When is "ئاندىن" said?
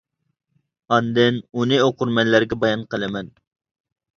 0.95-1.37